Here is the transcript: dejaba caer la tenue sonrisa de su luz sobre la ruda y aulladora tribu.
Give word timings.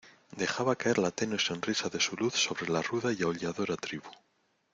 dejaba 0.43 0.73
caer 0.75 0.97
la 0.97 1.11
tenue 1.11 1.37
sonrisa 1.37 1.87
de 1.89 1.99
su 1.99 2.15
luz 2.15 2.33
sobre 2.33 2.67
la 2.67 2.81
ruda 2.81 3.13
y 3.13 3.21
aulladora 3.21 3.77
tribu. 3.77 4.09